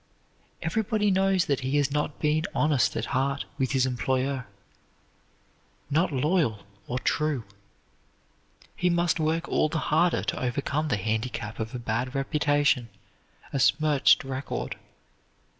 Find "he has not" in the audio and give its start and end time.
1.59-2.17